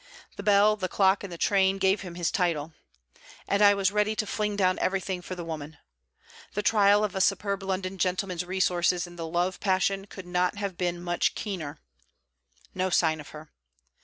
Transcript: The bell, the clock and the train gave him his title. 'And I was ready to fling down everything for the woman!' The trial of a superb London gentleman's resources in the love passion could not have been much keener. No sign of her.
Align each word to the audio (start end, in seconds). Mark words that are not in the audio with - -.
The 0.35 0.41
bell, 0.41 0.75
the 0.77 0.87
clock 0.89 1.23
and 1.23 1.31
the 1.31 1.37
train 1.37 1.77
gave 1.77 2.01
him 2.01 2.15
his 2.15 2.31
title. 2.31 2.73
'And 3.47 3.61
I 3.61 3.75
was 3.75 3.91
ready 3.91 4.15
to 4.15 4.25
fling 4.25 4.55
down 4.55 4.79
everything 4.79 5.21
for 5.21 5.35
the 5.35 5.43
woman!' 5.45 5.77
The 6.55 6.63
trial 6.63 7.03
of 7.03 7.13
a 7.13 7.21
superb 7.21 7.61
London 7.61 7.99
gentleman's 7.99 8.43
resources 8.43 9.05
in 9.05 9.15
the 9.15 9.27
love 9.27 9.59
passion 9.59 10.05
could 10.05 10.25
not 10.25 10.55
have 10.57 10.75
been 10.75 11.03
much 11.03 11.35
keener. 11.35 11.77
No 12.73 12.89
sign 12.89 13.19
of 13.19 13.29
her. 13.29 13.51